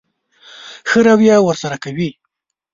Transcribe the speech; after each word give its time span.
ښه 0.89 0.99
رويه 1.05 1.35
ورسره 1.47 1.77
کوئ. 1.83 2.09